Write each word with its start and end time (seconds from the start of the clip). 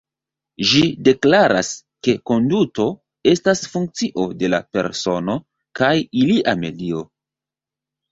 Ĝi 0.67 0.79
deklaras 1.07 1.67
ke 2.07 2.15
konduto 2.29 2.85
estas 3.31 3.61
funkcio 3.73 4.25
de 4.39 4.49
la 4.55 4.61
persono 4.79 5.35
kaj 5.81 5.91
ilia 6.23 6.57
medio. 6.63 7.03